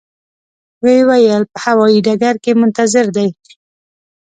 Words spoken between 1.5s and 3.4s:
په هوایي ډګر کې منتظر دي.